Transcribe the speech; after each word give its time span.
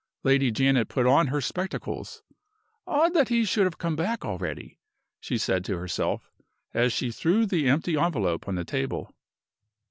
Lady 0.23 0.49
Janet 0.49 0.89
put 0.89 1.05
on 1.05 1.27
her 1.27 1.39
spectacles. 1.39 2.23
"Odd 2.87 3.13
that 3.13 3.29
he 3.29 3.45
should 3.45 3.65
have 3.65 3.77
come 3.77 3.95
back 3.95 4.25
already!" 4.25 4.79
she 5.19 5.37
said 5.37 5.63
to 5.65 5.77
herself, 5.77 6.31
as 6.73 6.91
she 6.91 7.11
threw 7.11 7.45
the 7.45 7.67
empty 7.69 7.95
envelope 7.95 8.47
on 8.47 8.55
the 8.55 8.65
table. 8.65 9.13